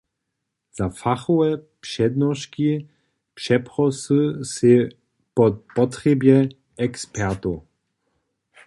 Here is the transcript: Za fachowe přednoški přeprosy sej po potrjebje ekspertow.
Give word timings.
Za 0.77 0.89
fachowe 0.99 1.49
přednoški 1.83 2.71
přeprosy 3.37 4.21
sej 4.53 4.79
po 5.33 5.45
potrjebje 5.75 6.37
ekspertow. 6.87 7.55